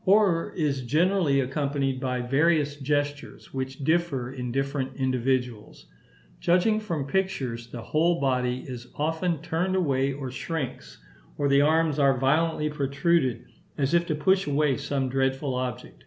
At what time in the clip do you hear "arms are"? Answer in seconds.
11.62-12.18